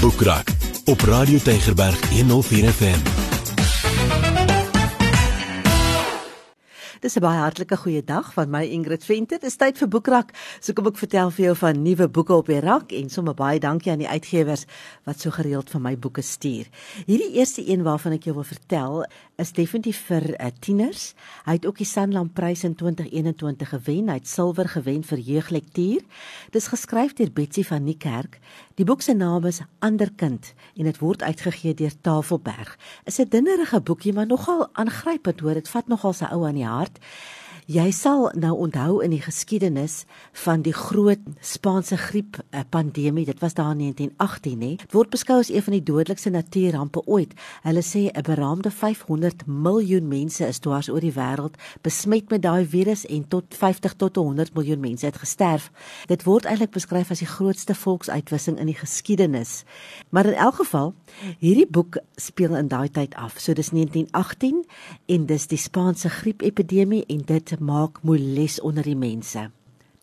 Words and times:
Boekrak 0.00 0.48
op 0.84 1.00
Radio 1.00 1.38
Tygerberg 1.38 2.10
104 2.10 2.72
FM. 2.72 3.20
Dis 7.00 7.16
'n 7.16 7.20
baie 7.20 7.40
hartlike 7.40 7.76
goeie 7.76 8.04
dag 8.04 8.32
van 8.32 8.50
my 8.50 8.64
Ingrid 8.64 9.04
Venter. 9.04 9.38
Dis 9.40 9.56
tyd 9.56 9.78
vir 9.78 9.88
Boekrak. 9.88 10.32
So 10.60 10.72
kom 10.72 10.86
ek 10.86 10.98
vertel 11.00 11.30
vir 11.30 11.44
jou 11.44 11.56
van 11.56 11.82
nuwe 11.82 12.08
boeke 12.08 12.34
op 12.34 12.46
die 12.46 12.60
rak 12.60 12.92
en 12.92 13.08
sommer 13.08 13.34
baie 13.34 13.58
dankie 13.58 13.92
aan 13.92 13.98
die 13.98 14.08
uitgewers 14.08 14.66
wat 15.04 15.20
so 15.20 15.30
gereeld 15.30 15.70
vir 15.70 15.80
my 15.80 15.96
boeke 15.96 16.22
stuur. 16.22 16.68
Hierdie 17.06 17.32
eerste 17.38 17.64
een 17.64 17.82
waarvan 17.82 18.12
ek 18.12 18.24
jou 18.24 18.34
wil 18.34 18.44
vertel, 18.44 19.04
is 19.38 19.52
definitief 19.52 19.96
vir 20.06 20.36
uh, 20.36 20.50
tieners. 20.60 21.14
Hy 21.46 21.52
het 21.52 21.66
ook 21.66 21.78
die 21.78 21.88
Sanlam 21.88 22.28
Prys 22.32 22.64
in 22.64 22.74
2021 22.74 23.68
gewen. 23.68 24.08
Hy 24.08 24.14
het 24.20 24.28
silwer 24.28 24.68
gewen 24.68 25.02
vir 25.02 25.18
jeuglektuur. 25.18 26.00
Dis 26.52 26.68
geskryf 26.68 27.14
deur 27.16 27.32
Betsy 27.32 27.64
van 27.64 27.84
Niekerk. 27.84 28.38
Die 28.80 28.86
boek 28.88 29.02
se 29.04 29.12
naam 29.12 29.44
is 29.44 29.58
Anderkind 29.84 30.54
en 30.76 30.86
dit 30.88 30.98
word 30.98 31.20
uitgegee 31.22 31.74
deur 31.76 31.92
Tafelberg. 32.00 32.78
Is 33.04 33.18
'n 33.20 33.28
dinnerige 33.28 33.80
boekie, 33.80 34.12
maar 34.12 34.26
nogal 34.26 34.68
aangrypend 34.72 35.40
hoor. 35.40 35.54
Dit 35.54 35.68
vat 35.68 35.88
nogal 35.88 36.12
sy 36.12 36.24
ou 36.32 36.46
aan 36.46 36.54
die 36.54 36.64
hart. 36.64 36.98
Jy 37.70 37.92
sal 37.94 38.24
nou 38.34 38.50
onthou 38.64 38.96
in 38.98 39.12
die 39.14 39.20
geskiedenis 39.22 40.00
van 40.42 40.64
die 40.66 40.72
groot 40.74 41.20
Spaanse 41.38 41.94
griep 41.96 42.40
eh, 42.50 42.64
pandemie, 42.66 43.22
dit 43.28 43.38
was 43.38 43.54
daar 43.54 43.76
in 43.76 43.78
1918 43.78 44.62
hè. 44.64 44.70
Dit 44.80 44.96
word 44.96 45.12
beskou 45.12 45.36
as 45.38 45.52
een 45.52 45.62
van 45.62 45.76
die 45.76 45.82
dodelikste 45.86 46.32
natuurrampe 46.34 47.04
ooit. 47.06 47.36
Hulle 47.62 47.84
sê 47.86 48.10
'n 48.10 48.26
beraamde 48.26 48.70
500 48.70 49.46
miljoen 49.46 50.08
mense 50.08 50.46
is 50.46 50.58
dwars 50.58 50.88
oor 50.90 51.00
die 51.00 51.12
wêreld 51.14 51.54
besmet 51.82 52.30
met 52.30 52.42
daai 52.42 52.66
virus 52.66 53.06
en 53.06 53.28
tot 53.28 53.44
50 53.54 53.94
tot 53.94 54.16
100 54.16 54.54
miljoen 54.54 54.80
mense 54.80 55.06
het 55.06 55.16
gesterf. 55.16 55.70
Dit 56.06 56.24
word 56.24 56.44
eintlik 56.44 56.70
beskryf 56.70 57.10
as 57.10 57.18
die 57.18 57.30
grootste 57.30 57.74
volksuitwissing 57.74 58.58
in 58.58 58.66
die 58.66 58.74
geskiedenis. 58.82 59.62
Maar 60.08 60.26
in 60.26 60.34
elk 60.34 60.54
geval, 60.54 60.94
hierdie 61.38 61.70
boek 61.70 61.98
speel 62.16 62.56
in 62.56 62.68
daai 62.68 62.90
tyd 62.90 63.14
af. 63.14 63.38
So 63.38 63.52
dis 63.52 63.70
1918 63.70 64.66
en 65.06 65.26
dis 65.26 65.46
die 65.46 65.58
Spaanse 65.58 66.08
griepepidemie 66.08 67.04
en 67.06 67.22
dit 67.24 67.59
maak 67.60 68.02
moeles 68.02 68.60
onder 68.60 68.82
die 68.82 68.96
mense. 68.96 69.50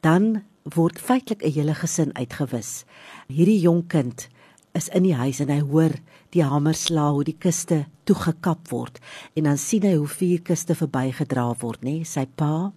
Dan 0.05 0.43
word 0.75 0.99
feitelik 0.99 1.43
'n 1.43 1.51
hele 1.51 1.73
gesin 1.73 2.15
uitgewis. 2.15 2.85
Hierdie 3.27 3.59
jong 3.59 3.87
kind 3.87 4.29
is 4.73 4.89
in 4.89 5.03
die 5.03 5.15
huis 5.15 5.39
en 5.39 5.49
hy 5.49 5.59
hoor 5.59 5.93
die 6.29 6.43
hamer 6.43 6.73
sla 6.73 7.11
hoe 7.11 7.23
die 7.23 7.37
kiste 7.39 7.85
toegekap 8.03 8.69
word 8.69 8.99
en 9.35 9.43
dan 9.43 9.57
sien 9.57 9.83
hy 9.83 9.95
hoe 9.95 10.07
vier 10.07 10.41
kiste 10.41 10.75
verbygedra 10.75 11.53
word, 11.59 11.81
nê? 11.81 12.03
Sy 12.03 12.25
pa, 12.25 12.71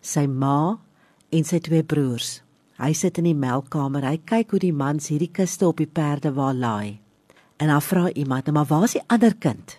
sy 0.00 0.26
ma 0.26 0.78
en 1.30 1.44
sy 1.44 1.60
twee 1.60 1.82
broers. 1.82 2.42
Hy 2.82 2.92
sit 2.92 3.18
in 3.18 3.24
die 3.24 3.38
melkkamer. 3.38 4.02
Hy 4.02 4.18
kyk 4.26 4.50
hoe 4.50 4.58
die 4.58 4.72
mans 4.72 5.08
hierdie 5.12 5.30
kiste 5.30 5.68
op 5.68 5.78
die 5.78 5.86
perde 5.86 6.32
waar 6.34 6.54
laai. 6.54 6.98
En 7.62 7.68
dan 7.68 7.82
vra 7.82 8.10
iemand, 8.10 8.50
"Maar 8.50 8.66
waar 8.66 8.84
is 8.84 8.92
die 8.92 9.06
ander 9.06 9.34
kind?" 9.34 9.78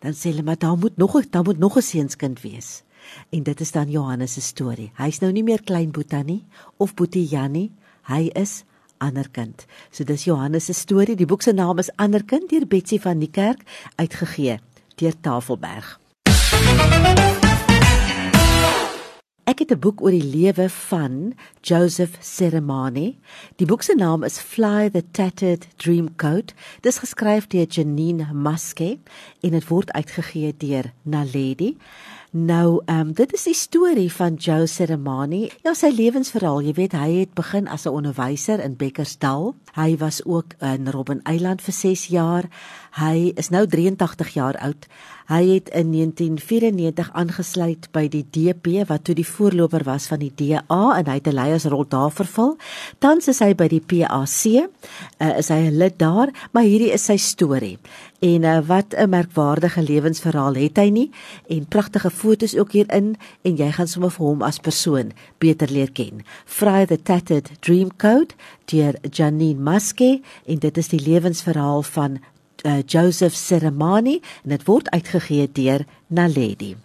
Dan 0.00 0.12
sê 0.12 0.30
hulle, 0.30 0.42
"Maar 0.42 0.58
daar 0.58 0.76
moet 0.76 0.96
nog 0.96 1.16
'n 1.16 1.26
daar 1.30 1.44
moet 1.44 1.58
nog 1.58 1.76
'n 1.76 1.82
seunskind 1.82 2.40
wees." 2.40 2.82
En 3.30 3.42
dit 3.42 3.60
is 3.60 3.72
dan 3.72 3.90
Johannes 3.90 4.32
se 4.32 4.40
storie. 4.40 4.92
Hy's 4.96 5.20
nou 5.20 5.32
nie 5.32 5.44
meer 5.44 5.62
klein 5.62 5.90
Boeta 5.90 6.22
nie 6.22 6.44
of 6.76 6.94
Boetie 6.94 7.26
Jannie, 7.26 7.70
hy 8.02 8.30
is 8.34 8.64
ander 9.00 9.28
kind. 9.32 9.66
So 9.90 10.04
dis 10.04 10.24
Johannes 10.24 10.64
se 10.64 10.76
storie. 10.76 11.16
Die 11.16 11.26
boek 11.26 11.42
se 11.42 11.52
naam 11.52 11.78
is 11.78 11.90
Ander 11.96 12.24
kind 12.24 12.50
deur 12.50 12.66
Betsy 12.68 13.00
van 13.00 13.22
die 13.22 13.30
Kerk 13.30 13.64
uitgegee 13.96 14.60
deur 15.00 15.16
Tafelberg. 15.20 15.96
Ek 19.50 19.58
het 19.58 19.72
'n 19.72 19.80
boek 19.80 20.00
oor 20.00 20.10
die 20.10 20.30
lewe 20.36 20.68
van 20.68 21.34
Joseph 21.60 22.16
Seremani. 22.20 23.18
Die 23.56 23.66
boek 23.66 23.82
se 23.82 23.94
naam 23.94 24.22
is 24.22 24.38
Fly 24.38 24.90
the 24.90 25.04
Tattered 25.10 25.66
Dreamcoat. 25.76 26.54
Dit 26.80 26.92
is 26.92 26.98
geskryf 26.98 27.46
deur 27.46 27.66
Janine 27.66 28.32
Maske 28.32 28.98
en 29.40 29.50
dit 29.50 29.68
word 29.68 29.90
uitgegee 29.92 30.54
deur 30.56 30.92
Naledi. 31.02 31.76
Nou, 32.32 32.82
ehm 32.84 33.08
um, 33.08 33.12
dit 33.12 33.32
is 33.32 33.42
die 33.42 33.54
storie 33.54 34.12
van 34.12 34.34
Joe 34.34 34.66
Seremani. 34.66 35.48
Ja, 35.66 35.72
sy 35.74 35.88
lewensverhaal, 35.90 36.60
jy 36.62 36.74
weet, 36.76 36.92
hy 36.94 37.08
het 37.24 37.32
begin 37.34 37.66
as 37.66 37.86
'n 37.86 37.90
onderwyser 37.90 38.62
in 38.62 38.76
Bekkersdal. 38.76 39.54
Hy 39.74 39.96
was 39.96 40.24
ook 40.24 40.54
in 40.58 40.88
Robben 40.88 41.22
Eiland 41.22 41.62
vir 41.62 41.74
6 41.74 42.06
jaar. 42.06 42.48
Hy 42.90 43.32
is 43.34 43.48
nou 43.48 43.66
83 43.66 44.28
jaar 44.34 44.58
oud. 44.58 44.86
Hy 45.30 45.46
het 45.46 45.68
in 45.68 45.92
1994 45.92 47.10
aangesluit 47.12 47.88
by 47.92 48.08
die 48.08 48.24
DP 48.30 48.82
wat 48.88 49.04
toe 49.04 49.14
die 49.14 49.26
voorloper 49.26 49.84
was 49.86 50.06
van 50.06 50.18
die 50.18 50.32
DA 50.34 50.98
en 50.98 51.06
hy 51.06 51.14
het 51.14 51.26
'n 51.26 51.34
leiersrol 51.34 51.86
daar 51.88 52.10
vervul. 52.10 52.56
Tans 52.98 53.28
is 53.28 53.38
hy 53.38 53.54
by 53.54 53.68
die 53.68 53.80
PAC. 53.80 54.70
Uh, 55.18 55.38
is 55.38 55.48
hy 55.48 55.70
'n 55.70 55.78
lid 55.78 55.98
daar, 55.98 56.28
maar 56.52 56.62
hierdie 56.62 56.92
is 56.92 57.04
sy 57.04 57.16
storie. 57.16 57.78
En 58.20 58.42
uh, 58.42 58.58
wat 58.66 58.94
'n 58.96 59.08
merkwaardige 59.08 59.82
lewensverhaal 59.82 60.54
het 60.54 60.76
hy 60.76 60.88
nie 60.88 61.10
en 61.48 61.66
pragtige 61.66 62.10
fotos 62.10 62.56
ook 62.56 62.72
hierin 62.72 63.16
en 63.42 63.56
jy 63.56 63.70
gaan 63.72 63.88
sommer 63.88 64.10
vir 64.10 64.26
hom 64.26 64.42
as 64.42 64.58
persoon 64.58 65.12
beter 65.38 65.70
leer 65.70 65.92
ken. 65.92 66.24
Fry 66.44 66.84
the 66.84 67.02
Tattered 67.02 67.50
Dream 67.60 67.96
Code 67.96 68.34
deur 68.64 68.94
Janine 69.10 69.60
Maske 69.60 70.20
en 70.46 70.58
dit 70.58 70.76
is 70.76 70.88
die 70.88 71.00
lewensverhaal 71.00 71.82
van 71.82 72.18
uh, 72.64 72.82
Joseph 72.86 73.34
Seremani 73.34 74.20
en 74.42 74.48
dit 74.50 74.64
word 74.64 74.90
uitgegee 74.90 75.48
deur 75.52 75.84
Naledi. 76.06 76.76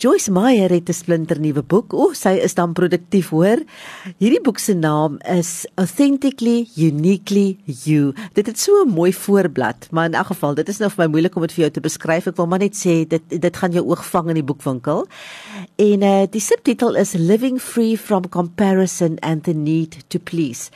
Joyce 0.00 0.32
Meyer 0.32 0.70
het 0.70 0.88
'n 0.88 0.92
splinter 0.92 1.40
nuwe 1.40 1.62
boek. 1.62 1.92
O, 1.92 2.12
sy 2.12 2.28
is 2.28 2.54
dan 2.54 2.72
produktief, 2.72 3.28
hoor. 3.28 3.58
Hierdie 4.16 4.40
boek 4.40 4.58
se 4.58 4.74
naam 4.74 5.18
is 5.18 5.66
Authentically 5.74 6.68
Uniquely 6.76 7.58
You. 7.64 8.12
Dit 8.32 8.46
het 8.46 8.58
so 8.58 8.72
'n 8.84 8.88
mooi 8.88 9.12
voorblad, 9.12 9.88
maar 9.90 10.04
in 10.04 10.14
elk 10.14 10.26
geval, 10.26 10.54
dit 10.54 10.68
is 10.68 10.78
nou 10.78 10.90
vir 10.90 11.04
my 11.04 11.10
moeilik 11.10 11.36
om 11.36 11.42
dit 11.42 11.52
vir 11.52 11.60
jou 11.60 11.70
te 11.70 11.80
beskryf. 11.80 12.26
Ek 12.26 12.36
wil 12.36 12.46
maar 12.46 12.58
net 12.58 12.76
sê 12.76 13.06
dit 13.06 13.22
dit 13.28 13.56
gaan 13.56 13.72
jou 13.72 13.86
oog 13.86 14.10
vang 14.10 14.28
in 14.28 14.34
die 14.34 14.44
boekwinkel. 14.44 15.06
En 15.76 16.02
uh 16.02 16.26
die 16.30 16.40
subtitel 16.40 16.96
is 16.96 17.12
Living 17.12 17.60
Free 17.60 17.98
from 17.98 18.28
Comparison 18.28 19.18
and 19.18 19.44
the 19.44 19.54
Need 19.54 19.96
to 20.08 20.18
Please. 20.18 20.70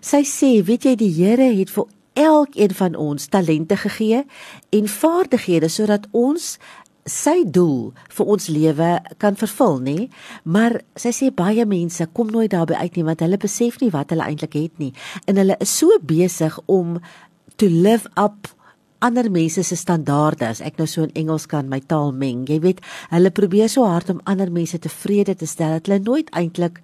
Sy 0.00 0.22
sê, 0.22 0.64
weet 0.64 0.82
jy, 0.82 0.94
die 0.94 1.12
Here 1.12 1.54
het 1.54 1.70
vir 1.70 1.84
elkeen 2.12 2.74
van 2.74 2.94
ons 2.94 3.26
talente 3.26 3.76
gegee 3.76 4.24
en 4.68 4.88
vaardighede 4.88 5.68
sodat 5.68 6.06
ons 6.10 6.58
sy 7.10 7.42
doel 7.44 7.90
vir 8.16 8.30
ons 8.34 8.46
lewe 8.52 8.90
kan 9.22 9.36
vervul, 9.40 9.80
nê? 9.84 9.96
Maar 10.44 10.80
sy 10.98 11.12
sê 11.16 11.32
baie 11.34 11.66
mense 11.68 12.06
kom 12.16 12.30
nooit 12.32 12.52
daarby 12.54 12.78
uit 12.78 12.96
nie 12.96 13.06
want 13.08 13.24
hulle 13.24 13.40
besef 13.40 13.80
nie 13.82 13.90
wat 13.94 14.14
hulle 14.14 14.26
eintlik 14.26 14.56
het 14.58 14.78
nie. 14.82 14.92
En 15.26 15.40
hulle 15.40 15.58
is 15.60 15.74
so 15.82 15.98
besig 16.02 16.56
om 16.70 16.98
to 17.60 17.68
live 17.68 18.08
up 18.16 18.48
ander 19.00 19.30
mense 19.32 19.62
se 19.64 19.76
standaarde 19.76 20.46
as 20.46 20.60
ek 20.64 20.78
nou 20.78 20.86
so 20.88 21.06
in 21.06 21.14
Engels 21.16 21.46
kan 21.48 21.68
my 21.72 21.80
taal 21.80 22.12
meng. 22.12 22.44
Jy 22.48 22.60
weet, 22.64 22.82
hulle 23.12 23.32
probeer 23.32 23.70
so 23.72 23.86
hard 23.88 24.12
om 24.12 24.20
ander 24.28 24.52
mense 24.52 24.78
tevrede 24.78 25.34
te 25.40 25.48
stel 25.48 25.78
dat 25.78 25.88
hulle 25.88 26.02
nooit 26.04 26.28
eintlik 26.36 26.82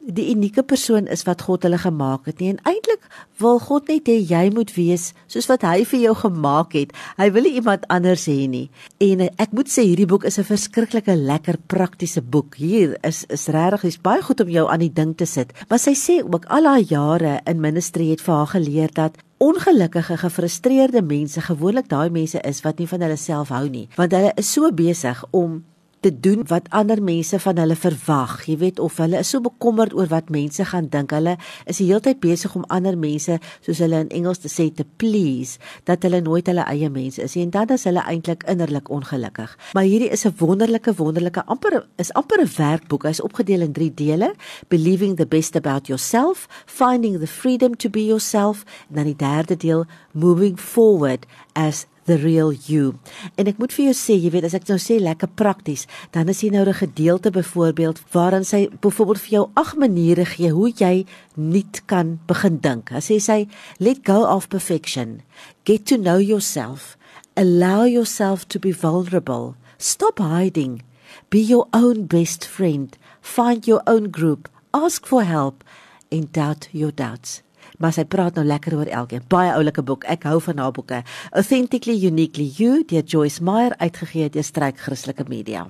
die 0.00 0.30
unieke 0.32 0.62
persoon 0.64 1.08
is 1.12 1.26
wat 1.28 1.42
God 1.44 1.66
hulle 1.66 1.78
gemaak 1.78 2.24
het 2.30 2.38
nie 2.40 2.48
en 2.54 2.60
eintlik 2.68 3.02
wil 3.42 3.58
God 3.60 3.90
net 3.92 4.08
hê 4.08 4.16
jy 4.16 4.46
moet 4.54 4.72
wees 4.72 5.10
soos 5.28 5.48
wat 5.50 5.64
hy 5.68 5.84
vir 5.84 6.00
jou 6.06 6.14
gemaak 6.22 6.72
het. 6.76 6.94
Hy 7.20 7.28
wil 7.34 7.44
nie 7.44 7.58
iemand 7.60 7.84
anders 7.92 8.24
hê 8.30 8.48
nie. 8.48 8.70
En 9.04 9.26
ek 9.28 9.52
moet 9.56 9.68
sê 9.68 9.84
hierdie 9.84 10.08
boek 10.08 10.24
is 10.24 10.38
'n 10.38 10.48
verskriklike 10.48 11.16
lekker 11.16 11.58
praktiese 11.66 12.22
boek. 12.22 12.56
Hier 12.56 12.96
is 13.04 13.24
is 13.28 13.48
regtig 13.48 13.84
is 13.84 14.00
baie 14.00 14.22
goed 14.22 14.40
om 14.40 14.48
jou 14.48 14.68
aan 14.68 14.80
die 14.80 14.92
ding 14.92 15.16
te 15.16 15.26
sit. 15.26 15.52
Maar 15.68 15.78
sy 15.78 15.94
sê 15.94 16.24
ook 16.24 16.46
al 16.46 16.64
haar 16.64 16.80
jare 16.80 17.40
in 17.46 17.60
ministry 17.60 18.10
het 18.10 18.20
vir 18.20 18.34
haar 18.34 18.46
geleer 18.46 18.90
dat 18.92 19.16
ongelukkige 19.38 20.16
gefrustreerde 20.16 21.02
mense 21.02 21.40
gewoonlik 21.40 21.88
daai 21.88 22.10
mense 22.10 22.40
is 22.40 22.60
wat 22.60 22.78
nie 22.78 22.88
van 22.88 23.00
hulle 23.00 23.16
self 23.16 23.48
hou 23.48 23.68
nie 23.68 23.88
want 23.96 24.12
hulle 24.12 24.32
is 24.36 24.52
so 24.52 24.70
besig 24.72 25.24
om 25.30 25.64
te 26.00 26.10
doen 26.20 26.44
wat 26.48 26.68
ander 26.68 27.02
mense 27.02 27.38
van 27.38 27.58
hulle 27.60 27.76
verwag. 27.76 28.36
Jy 28.48 28.56
weet 28.60 28.78
of 28.80 28.96
hulle 29.02 29.20
is 29.20 29.30
so 29.32 29.40
bekommerd 29.44 29.94
oor 29.96 30.08
wat 30.10 30.30
mense 30.32 30.64
gaan 30.64 30.88
dink. 30.92 31.12
Hulle 31.14 31.36
is 31.66 31.80
die 31.80 31.88
hele 31.90 32.00
tyd 32.04 32.20
besig 32.22 32.54
om 32.56 32.64
ander 32.72 32.96
mense, 32.98 33.38
soos 33.66 33.82
hulle 33.84 34.00
in 34.06 34.12
Engels 34.20 34.40
te 34.40 34.50
sê, 34.52 34.70
te 34.74 34.86
please, 35.02 35.60
dat 35.88 36.04
hulle 36.06 36.22
nooit 36.24 36.48
hulle 36.48 36.64
eie 36.72 36.90
mense 36.92 37.22
is. 37.22 37.36
En 37.40 37.52
dan 37.52 37.74
is 37.76 37.84
hulle 37.88 38.04
eintlik 38.08 38.46
innerlik 38.50 38.88
ongelukkig. 38.90 39.56
Maar 39.76 39.88
hierdie 39.88 40.10
is 40.10 40.24
'n 40.24 40.34
wonderlike 40.38 40.94
wonderlike 40.94 41.44
amper 41.44 41.86
is 41.96 42.12
amper 42.12 42.40
'n 42.40 42.50
werkboek. 42.56 43.04
Hy's 43.04 43.20
opgedeel 43.20 43.60
in 43.60 43.72
3 43.72 43.94
dele: 43.94 44.34
Believing 44.68 45.16
the 45.16 45.26
best 45.26 45.56
about 45.56 45.86
yourself, 45.86 46.48
Finding 46.66 47.18
the 47.18 47.26
freedom 47.26 47.76
to 47.76 47.90
be 47.90 48.04
yourself, 48.04 48.64
en 48.88 48.94
dan 48.94 49.04
die 49.04 49.16
derde 49.16 49.56
deel: 49.56 49.84
Moving 50.12 50.58
forward 50.58 51.26
as 51.52 51.86
the 52.10 52.18
real 52.18 52.50
you. 52.66 52.96
En 53.38 53.46
ek 53.46 53.60
moet 53.62 53.72
vir 53.76 53.90
jou 53.90 53.94
sê, 53.96 54.16
jy 54.18 54.32
weet 54.34 54.48
as 54.48 54.56
ek 54.58 54.66
nou 54.70 54.78
sê 54.82 54.98
lekker 54.98 55.30
prakties, 55.38 55.86
dan 56.14 56.28
is 56.32 56.42
hier 56.42 56.52
nou 56.52 56.66
'n 56.66 56.82
gedeelte 56.82 57.30
byvoorbeeld 57.30 58.02
waarin 58.12 58.44
sy 58.44 58.68
byvoorbeeld 58.82 59.22
vir 59.24 59.34
jou 59.38 59.46
ag 59.54 59.74
maniere 59.76 60.26
gee 60.26 60.50
hoe 60.50 60.70
jy 60.74 61.06
nuut 61.36 61.82
kan 61.86 62.18
begin 62.26 62.58
dink. 62.58 62.90
Sy 63.00 63.18
sê 63.18 63.48
let 63.78 64.04
go 64.04 64.24
of 64.26 64.48
perfection, 64.48 65.22
get 65.64 65.86
to 65.86 65.96
know 65.96 66.18
yourself, 66.18 66.96
allow 67.36 67.84
yourself 67.84 68.44
to 68.48 68.58
be 68.58 68.72
vulnerable, 68.72 69.54
stop 69.78 70.18
hiding, 70.18 70.82
be 71.30 71.38
your 71.38 71.66
own 71.72 72.06
best 72.06 72.44
friend, 72.44 72.98
find 73.20 73.66
your 73.66 73.82
own 73.86 74.10
group, 74.10 74.48
ask 74.72 75.06
for 75.06 75.22
help 75.22 75.64
en 76.10 76.28
Doubt 76.32 76.68
Your 76.72 76.92
Doubts. 76.92 77.42
Maar 77.78 77.92
sy 77.92 78.04
praat 78.04 78.34
nou 78.34 78.46
lekker 78.46 78.76
oor 78.76 78.86
elkeen. 78.86 79.22
Baie 79.28 79.52
oulike 79.52 79.82
boek. 79.82 80.04
Ek 80.04 80.22
hou 80.22 80.40
van 80.40 80.58
haar 80.58 80.72
boeke. 80.72 81.02
Authentically 81.30 82.06
Uniquely 82.06 82.50
You 82.56 82.84
deur 82.84 83.02
Joyce 83.02 83.42
Meyer 83.42 83.76
uitgegee 83.78 84.30
deur 84.30 84.44
Struik 84.44 84.78
Christelike 84.78 85.24
Media. 85.28 85.66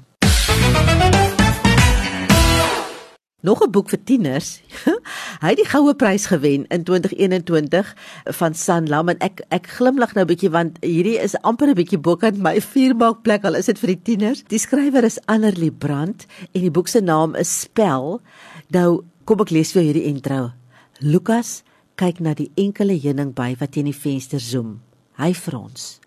Nog 3.41 3.63
'n 3.65 3.71
boek 3.71 3.89
vir 3.89 4.05
tieners. 4.05 4.61
Hy 5.43 5.49
het 5.49 5.57
die 5.57 5.69
goue 5.69 5.95
prys 5.95 6.27
gewen 6.27 6.67
in 6.69 6.83
2021 6.85 7.97
van 8.25 8.55
Sanlam 8.55 9.09
en 9.09 9.19
ek 9.19 9.41
ek 9.49 9.67
glimlag 9.81 10.13
nou 10.15 10.25
'n 10.25 10.29
bietjie 10.29 10.51
want 10.51 10.77
hierdie 10.85 11.17
is 11.17 11.41
amper 11.41 11.73
'n 11.73 11.75
bietjie 11.75 11.99
bokant 11.99 12.37
my 12.37 12.61
vuurmaak 12.61 13.23
plek 13.23 13.45
al 13.45 13.57
is 13.57 13.67
dit 13.67 13.79
vir 13.79 13.97
die 13.97 14.03
tieners. 14.03 14.45
Die 14.45 14.59
skrywer 14.59 15.05
is 15.05 15.19
Annerly 15.25 15.71
Brandt 15.71 16.27
en 16.53 16.61
die 16.61 16.71
boek 16.71 16.89
se 16.89 17.01
naam 17.01 17.35
is 17.35 17.61
Spel. 17.61 18.21
Nou 18.69 19.05
kom 19.25 19.41
ek 19.41 19.51
lees 19.51 19.73
vir 19.73 19.83
hierdie 19.83 20.05
intro. 20.05 20.53
Lukas 20.99 21.63
kyk 22.01 22.23
na 22.25 22.33
die 22.33 22.49
enkele 22.57 22.95
heuning 22.97 23.35
by 23.37 23.53
wat 23.61 23.75
teen 23.75 23.89
die 23.91 23.97
venster 23.97 24.41
zoom. 24.41 24.79
Hy 25.21 25.35
frons. 25.37 25.99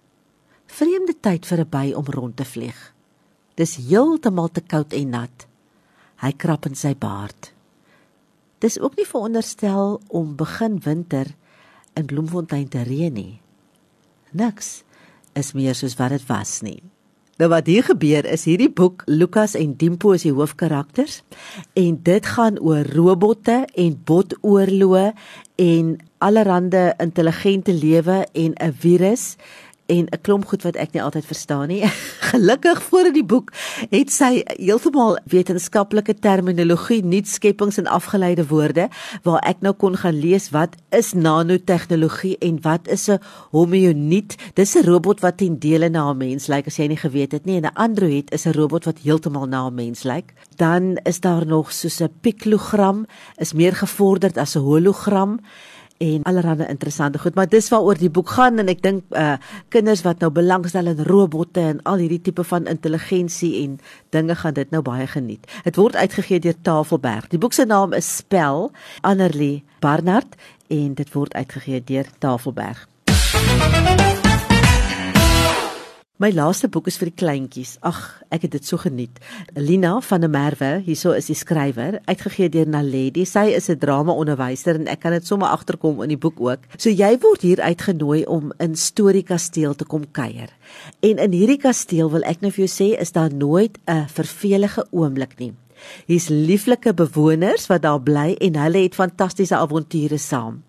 Vreemde 0.66 1.14
tyd 1.22 1.46
vir 1.46 1.62
'n 1.62 1.70
by 1.70 1.88
om 1.94 2.06
rond 2.06 2.36
te 2.38 2.46
vlieg. 2.46 2.80
Dis 3.56 3.78
heeltemal 3.78 4.50
te 4.50 4.62
koud 4.62 4.94
en 4.94 5.10
nat. 5.10 5.46
Hy 6.18 6.32
krap 6.32 6.66
in 6.66 6.76
sy 6.76 6.96
baard. 6.96 7.54
Dis 8.60 8.80
ook 8.80 8.96
nie 8.98 9.06
veronderstel 9.06 10.02
om 10.08 10.36
begin 10.36 10.80
winter 10.80 11.28
in 11.96 12.06
Bloemfontein 12.06 12.70
te 12.70 12.82
reën 12.82 13.14
nie. 13.14 13.42
Niks 14.32 14.84
is 15.36 15.54
meer 15.54 15.76
soos 15.76 15.96
wat 15.96 16.10
dit 16.10 16.26
was 16.28 16.62
nie. 16.62 16.82
Nou 17.42 17.48
wat 17.50 17.66
hier 17.66 17.82
gebeur 17.82 18.28
is 18.30 18.44
hierdie 18.46 18.70
boek 18.70 19.02
Lukas 19.10 19.56
en 19.58 19.72
Dimpo 19.82 20.12
is 20.14 20.22
die 20.28 20.36
hoofkarakters 20.36 21.24
en 21.74 21.96
dit 22.06 22.28
gaan 22.36 22.60
oor 22.62 22.86
robotte 22.94 23.64
en 23.74 23.96
botoorloë 24.06 25.08
en 25.64 25.90
allerlei 26.22 26.92
intelligente 27.02 27.74
lewe 27.74 28.20
en 28.34 28.54
'n 28.54 28.74
virus 28.86 29.24
en 29.86 30.08
'n 30.08 30.22
klomp 30.22 30.46
goed 30.46 30.64
wat 30.64 30.76
ek 30.76 30.94
nie 30.94 31.02
altyd 31.02 31.26
verstaan 31.26 31.68
nie. 31.68 31.84
Gelukkig 32.32 32.84
voor 32.84 33.06
in 33.06 33.14
die 33.14 33.26
boek 33.26 33.52
het 33.90 34.12
sy 34.12 34.44
heeltemal 34.46 35.18
wetenskaplike 35.26 36.14
terminologie, 36.20 37.04
nuutskeppings 37.04 37.78
en 37.78 37.88
afgeleide 37.88 38.48
woorde 38.48 38.90
waar 39.24 39.42
ek 39.44 39.62
nou 39.62 39.74
kon 39.74 39.98
gaan 39.98 40.20
lees 40.20 40.50
wat 40.50 40.76
is 40.90 41.14
nanotegnologie 41.14 42.38
en 42.38 42.62
wat 42.62 42.88
is 42.88 43.10
'n 43.10 43.20
homeoniet? 43.52 44.36
Dis 44.54 44.76
'n 44.76 44.86
robot 44.86 45.20
wat 45.20 45.38
ten 45.38 45.60
dele 45.60 45.90
na 45.90 46.12
'n 46.12 46.18
mens 46.18 46.48
lyk 46.48 46.68
as 46.68 46.78
jy 46.78 46.88
nie 46.88 46.98
geweet 46.98 47.32
het 47.32 47.46
nie 47.46 47.58
en 47.58 47.66
'n 47.66 47.76
android 47.76 48.32
is 48.32 48.46
'n 48.46 48.52
robot 48.52 48.86
wat 48.86 49.00
heeltemal 49.04 49.46
na 49.46 49.68
'n 49.68 49.76
mens 49.76 50.04
lyk. 50.04 50.34
Dan 50.56 50.98
is 51.04 51.20
daar 51.20 51.46
nog 51.46 51.72
soos 51.72 52.02
'n 52.02 52.12
piklogram 52.22 53.06
is 53.38 53.54
meer 53.54 53.76
gevorderd 53.76 54.38
as 54.38 54.56
'n 54.56 54.60
hologram 54.60 55.40
en 56.04 56.24
allerlei 56.24 56.68
interessante 56.68 57.20
goed, 57.20 57.36
maar 57.36 57.50
dis 57.50 57.70
waaroor 57.70 57.98
die 58.00 58.12
boek 58.12 58.34
gaan 58.36 58.60
en 58.60 58.72
ek 58.72 58.82
dink 58.84 59.04
uh 59.18 59.36
kinders 59.74 60.04
wat 60.06 60.22
nou 60.22 60.30
belangstel 60.34 60.92
in 60.92 61.04
robotte 61.08 61.62
en 61.62 61.82
al 61.90 62.04
hierdie 62.04 62.22
tipe 62.22 62.44
van 62.48 62.68
intelligensie 62.70 63.54
en 63.64 63.78
dinge 64.16 64.36
gaan 64.36 64.54
dit 64.54 64.72
nou 64.72 64.82
baie 64.86 65.08
geniet. 65.08 65.48
Dit 65.64 65.80
word 65.80 65.96
uitgegee 65.96 66.40
deur 66.40 66.60
Tafelberg. 66.62 67.30
Die 67.32 67.40
boek 67.40 67.54
se 67.54 67.66
naam 67.66 67.94
is 67.94 68.10
Spel, 68.18 68.72
Annerly 69.02 69.64
Barnard 69.80 70.36
en 70.68 70.94
dit 70.94 71.14
word 71.14 71.34
uitgegee 71.34 71.84
deur 71.84 72.10
Tafelberg. 72.20 72.88
My 76.24 76.30
laaste 76.32 76.70
boek 76.72 76.86
is 76.88 76.96
vir 77.02 77.10
die 77.10 77.18
kleintjies. 77.20 77.74
Ag, 77.84 77.98
ek 78.32 78.46
het 78.46 78.54
dit 78.54 78.64
so 78.64 78.80
geniet. 78.80 79.18
Lina 79.60 79.98
van 80.08 80.24
der 80.24 80.32
Merwe, 80.32 80.70
hierso 80.86 81.12
is 81.12 81.28
die 81.28 81.36
skrywer, 81.36 81.98
uitgegee 82.08 82.48
deur 82.54 82.70
Naledi. 82.72 83.26
Sy 83.28 83.52
is 83.58 83.68
'n 83.70 83.76
drama-onderwyser 83.82 84.80
en 84.80 84.88
ek 84.88 85.02
kan 85.02 85.12
dit 85.12 85.28
sommer 85.28 85.50
agterkom 85.50 86.02
in 86.02 86.16
die 86.16 86.18
boek 86.18 86.40
ook. 86.40 86.60
So 86.78 86.90
jy 86.90 87.20
word 87.20 87.42
hier 87.42 87.60
uitgenooi 87.60 88.24
om 88.26 88.54
in 88.60 88.76
Storiekasteel 88.76 89.76
te 89.76 89.84
kom 89.84 90.06
kuier. 90.12 90.48
En 91.02 91.18
in 91.18 91.32
hierdie 91.32 91.60
kasteel 91.60 92.10
wil 92.10 92.24
ek 92.24 92.40
nou 92.42 92.52
vir 92.52 92.68
jou 92.68 92.72
sê, 92.72 92.98
is 93.02 93.12
daar 93.12 93.34
nooit 93.34 93.78
'n 93.86 94.08
vervelige 94.08 94.88
oomblik 94.92 95.40
nie. 95.40 95.54
Hier's 96.08 96.30
lieflike 96.30 96.94
bewoners 96.94 97.68
wat 97.68 97.82
daar 97.82 98.02
bly 98.02 98.38
en 98.40 98.56
hulle 98.56 98.84
het 98.84 98.96
fantastiese 98.96 99.56
avonture 99.56 100.18
saam. 100.18 100.64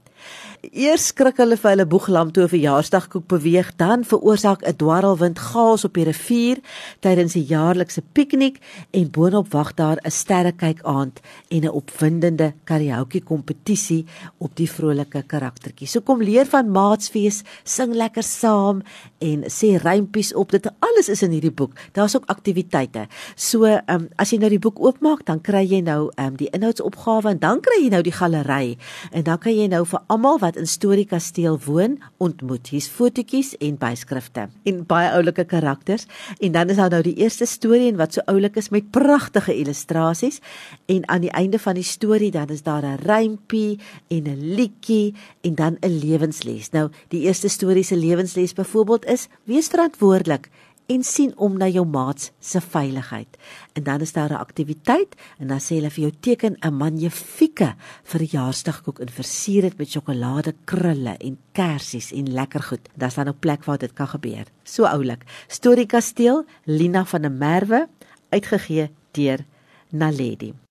Eers 0.72 1.08
skrik 1.10 1.40
hulle 1.42 1.56
vir 1.58 1.70
hulle 1.72 1.84
boeglam 1.88 2.30
toe 2.32 2.44
'n 2.44 2.48
verjaarsdagkoek 2.48 3.26
beweeg, 3.28 3.76
dan 3.76 4.04
veroorsaak 4.04 4.62
'n 4.62 4.76
dwarrelwind 4.76 5.38
chaos 5.38 5.84
op 5.84 5.94
die 5.94 6.04
rivier 6.04 6.58
tydens 7.00 7.32
die 7.32 7.44
jaarlikse 7.44 8.02
piknik 8.12 8.60
en 8.92 9.10
boonop 9.10 9.52
wag 9.52 9.74
daar 9.74 9.98
'n 10.04 10.10
sterrekyk 10.10 10.82
aand 10.82 11.20
en 11.48 11.64
'n 11.64 11.68
opwindende 11.68 12.54
karaoke 12.64 13.20
kompetisie 13.20 14.06
op 14.38 14.56
die 14.56 14.70
vrolike 14.70 15.22
karaktertjie. 15.26 15.88
So 15.88 16.00
kom 16.00 16.22
leer 16.22 16.46
van 16.46 16.70
maatsfees, 16.70 17.42
sing 17.64 17.94
lekker 17.94 18.22
saam 18.22 18.82
en 19.18 19.44
sê 19.44 19.76
rympies 19.76 20.34
op. 20.34 20.50
Dit 20.50 20.70
alles 20.78 21.08
is 21.08 21.22
in 21.22 21.30
hierdie 21.30 21.54
boek. 21.54 21.72
Daar's 21.92 22.16
ook 22.16 22.26
aktiwiteite. 22.26 23.06
So, 23.34 23.64
ehm 23.64 23.82
um, 23.88 24.08
as 24.16 24.30
jy 24.30 24.38
nou 24.38 24.50
die 24.50 24.58
boek 24.58 24.78
oopmaak, 24.80 25.24
dan 25.24 25.40
kry 25.40 25.64
jy 25.66 25.80
nou 25.80 26.10
ehm 26.14 26.26
um, 26.26 26.36
die 26.36 26.50
inhoudsopgawe 26.50 27.28
en 27.28 27.38
dan 27.38 27.60
kry 27.60 27.82
jy 27.82 27.88
nou 27.88 28.02
die 28.02 28.12
galery 28.12 28.76
en 29.10 29.22
dan 29.22 29.38
kan 29.38 29.56
jy 29.56 29.66
nou 29.66 29.84
vir 29.86 30.00
almal 30.06 30.38
wat 30.38 30.53
wat 30.54 30.62
in 30.62 30.70
Storie 30.70 31.06
Kasteel 31.06 31.58
woon, 31.66 31.96
ontmoet. 32.22 32.68
Hier's 32.70 32.86
fotootjies 32.86 33.54
en 33.58 33.74
byskrifte 33.80 34.46
en 34.68 34.82
baie 34.86 35.10
oulike 35.16 35.44
karakters. 35.50 36.06
En 36.38 36.52
dan 36.54 36.70
is 36.70 36.78
daar 36.78 36.92
nou 36.94 37.02
die 37.02 37.16
eerste 37.18 37.46
storie 37.46 37.90
en 37.90 37.98
wat 37.98 38.14
so 38.14 38.22
oulik 38.30 38.56
is 38.60 38.70
met 38.70 38.90
pragtige 38.94 39.54
illustrasies 39.54 40.40
en 40.86 41.02
aan 41.08 41.24
die 41.26 41.32
einde 41.34 41.58
van 41.58 41.74
die 41.74 41.86
storie 41.86 42.30
dan 42.30 42.52
is 42.54 42.62
daar 42.62 42.84
'n 42.84 43.02
rympie 43.02 43.80
en 44.08 44.28
'n 44.30 44.54
liedjie 44.54 45.14
en 45.42 45.54
dan 45.54 45.76
'n 45.80 45.98
lewensles. 45.98 46.70
Nou, 46.70 46.90
die 47.08 47.22
eerste 47.26 47.48
storie 47.48 47.84
se 47.84 47.96
lewensles 47.96 48.52
byvoorbeeld 48.52 49.04
is: 49.04 49.28
wees 49.44 49.68
verantwoordelik 49.68 50.50
en 50.86 51.04
sien 51.04 51.32
om 51.36 51.56
na 51.58 51.68
jou 51.68 51.84
maats 51.86 52.30
se 52.40 52.60
veiligheid. 52.60 53.36
En 53.72 53.82
dan 53.82 54.00
is 54.00 54.12
daar 54.12 54.30
'n 54.30 54.44
aktiwiteit 54.46 55.14
en 55.38 55.46
dan 55.46 55.60
sê 55.60 55.76
hulle 55.76 55.90
vir 55.90 56.02
jou 56.04 56.12
teken 56.20 56.56
'n 56.60 56.74
magnifieke 56.74 57.74
verjaarsdagkoek 58.02 58.98
en 58.98 59.08
versier 59.08 59.62
dit 59.62 59.78
met 59.78 59.90
sjokolade 59.90 60.54
krulle 60.64 61.16
en 61.16 61.38
kersies 61.52 62.12
en 62.12 62.32
lekker 62.32 62.62
goed. 62.62 62.88
Daar's 62.94 63.14
dan 63.14 63.28
'n 63.28 63.38
plek 63.38 63.64
waar 63.64 63.78
dit 63.78 63.92
kan 63.92 64.08
gebeur. 64.08 64.46
So 64.62 64.84
oulik. 64.84 65.24
Storie 65.46 65.86
Kasteel, 65.86 66.44
Lina 66.64 67.04
van 67.04 67.22
der 67.22 67.32
Merwe, 67.32 67.88
uitgegee 68.28 68.90
deur 69.12 69.44
Naledi. 69.90 70.63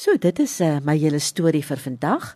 So 0.00 0.14
dit 0.16 0.38
is 0.40 0.54
uh, 0.64 0.78
my 0.80 0.94
hele 0.96 1.18
storie 1.20 1.60
vir 1.60 1.80
vandag 1.82 2.30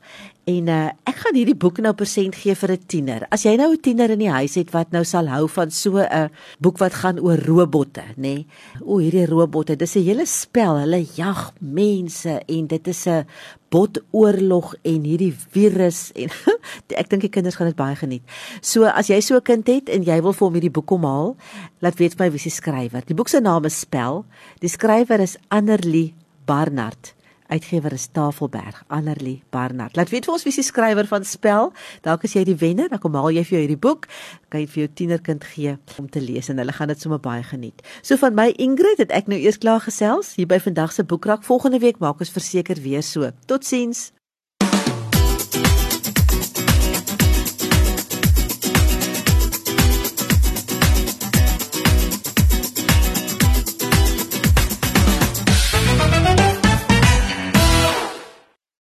en 0.52 0.66
uh, 0.68 0.80
ek 1.08 1.22
gaan 1.22 1.36
hierdie 1.38 1.56
boek 1.56 1.78
nou 1.80 1.94
persent 1.96 2.36
gee 2.36 2.52
vir 2.60 2.72
'n 2.74 2.82
tiener. 2.92 3.22
As 3.32 3.46
jy 3.46 3.54
nou 3.56 3.70
'n 3.72 3.80
tiener 3.80 4.12
in 4.12 4.20
die 4.20 4.28
huis 4.28 4.58
het 4.60 4.74
wat 4.74 4.92
nou 4.92 5.00
sal 5.00 5.30
hou 5.32 5.48
van 5.48 5.70
so 5.70 5.96
'n 5.96 6.04
uh, 6.04 6.28
boek 6.60 6.76
wat 6.76 6.92
gaan 6.92 7.16
oor 7.24 7.40
robotte, 7.40 8.04
nê? 8.20 8.20
Nee? 8.20 8.46
O, 8.84 8.98
hierdie 9.00 9.24
robotte, 9.24 9.76
dis 9.76 9.96
'n 9.96 10.04
hele 10.04 10.26
spel. 10.26 10.76
Hulle 10.76 11.06
jag 11.16 11.54
mense 11.60 12.42
en 12.44 12.66
dit 12.66 12.88
is 12.88 13.06
'n 13.06 13.24
botoorlog 13.70 14.74
en 14.84 15.00
hierdie 15.02 15.32
virus 15.32 16.12
en 16.12 16.28
ek 17.00 17.08
dink 17.08 17.22
die 17.22 17.32
kinders 17.32 17.56
gaan 17.56 17.72
dit 17.72 17.76
baie 17.76 17.96
geniet. 17.96 18.22
So 18.60 18.84
as 18.84 19.08
jy 19.08 19.20
so 19.20 19.36
'n 19.36 19.42
kind 19.42 19.66
het 19.66 19.88
en 19.88 20.04
jy 20.04 20.20
wil 20.20 20.36
vir 20.36 20.46
hom 20.46 20.54
hierdie 20.54 20.74
boek 20.76 20.86
kom 20.86 21.04
haal, 21.04 21.36
laat 21.80 21.96
weet 21.96 22.18
my 22.18 22.28
wie 22.30 22.38
se 22.44 22.50
skrywer. 22.50 23.02
Die 23.06 23.16
boek 23.16 23.28
se 23.28 23.40
naam 23.40 23.64
is 23.64 23.80
Spel. 23.80 24.26
Die 24.60 24.68
skrywer 24.68 25.20
is 25.20 25.38
Annerly 25.48 26.12
Barnard. 26.44 27.14
Uitgewer 27.54 27.92
is 27.92 28.06
Tafelberg, 28.06 28.82
Annerly 28.88 29.42
Barnard. 29.50 29.94
Laat 29.96 30.10
weet 30.10 30.26
vir 30.26 30.34
ons 30.34 30.42
wie 30.42 30.52
se 30.54 30.64
skrywer 30.66 31.06
van 31.06 31.26
spel. 31.28 31.70
Dalk 32.02 32.26
as 32.26 32.34
jy 32.34 32.42
die 32.48 32.56
wenner, 32.58 32.88
dan 32.90 32.98
kom 33.02 33.14
haal 33.14 33.30
jy 33.30 33.44
vir 33.46 33.54
jou 33.54 33.60
hierdie 33.62 33.78
boek, 33.86 34.08
kan 34.50 34.64
jy 34.64 34.66
vir 34.72 34.82
jou 34.82 34.88
tienerkind 34.98 35.46
gee 35.52 35.76
om 36.02 36.08
te 36.10 36.22
lees 36.24 36.50
en 36.50 36.58
hulle 36.58 36.74
gaan 36.74 36.90
dit 36.90 37.06
sommer 37.06 37.22
baie 37.22 37.44
geniet. 37.46 37.84
So 38.02 38.18
van 38.18 38.34
my 38.34 38.48
Ingrid 38.58 39.04
het 39.04 39.14
ek 39.14 39.30
nou 39.30 39.38
eers 39.38 39.60
klaar 39.62 39.84
gesels 39.86 40.34
hier 40.34 40.50
by 40.50 40.58
vandag 40.66 40.96
se 40.96 41.06
boekrak. 41.06 41.46
Volgende 41.46 41.78
week 41.84 42.02
maak 42.02 42.18
ons 42.18 42.34
verseker 42.34 42.82
weer 42.82 43.06
so. 43.06 43.30
Totsiens. 43.46 44.08